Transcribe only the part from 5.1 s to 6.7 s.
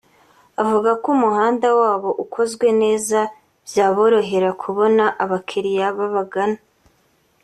abakiriya babagana